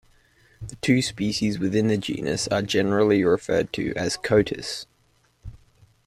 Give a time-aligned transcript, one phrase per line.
[0.63, 4.87] The two species within the genus are generally referred to as coatis.